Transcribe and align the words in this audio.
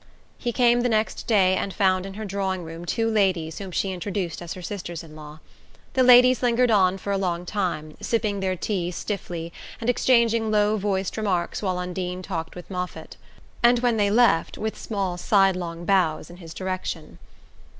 He 0.39 0.51
came 0.51 0.81
the 0.81 0.89
next 0.89 1.27
day 1.27 1.55
and 1.55 1.71
found 1.75 2.07
in 2.07 2.15
her 2.15 2.25
drawing 2.25 2.63
room 2.63 2.85
two 2.85 3.07
ladies 3.07 3.59
whom 3.59 3.69
she 3.69 3.91
introduced 3.91 4.41
as 4.41 4.55
her 4.55 4.61
sisters 4.63 5.03
in 5.03 5.15
law. 5.15 5.41
The 5.93 6.01
ladies 6.01 6.41
lingered 6.41 6.71
on 6.71 6.97
for 6.97 7.11
a 7.13 7.19
long 7.19 7.45
time, 7.45 7.95
sipping 8.01 8.39
their 8.39 8.55
tea 8.55 8.89
stiffly 8.89 9.53
and 9.79 9.91
exchanging 9.91 10.49
low 10.49 10.75
voiced 10.77 11.17
remarks 11.17 11.61
while 11.61 11.77
Undine 11.77 12.23
talked 12.23 12.55
with 12.55 12.67
Moffatt; 12.71 13.15
and 13.61 13.77
when 13.81 13.97
they 13.97 14.09
left, 14.09 14.57
with 14.57 14.75
small 14.75 15.17
sidelong 15.17 15.85
bows 15.85 16.31
in 16.31 16.37
his 16.37 16.55
direction. 16.55 17.19